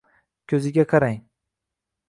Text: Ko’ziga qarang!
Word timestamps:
Ko’ziga 0.53 0.87
qarang! 0.95 1.21